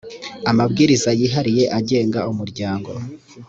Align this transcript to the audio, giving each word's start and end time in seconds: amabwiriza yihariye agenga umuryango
amabwiriza 0.51 1.09
yihariye 1.19 1.63
agenga 1.79 2.19
umuryango 2.31 2.91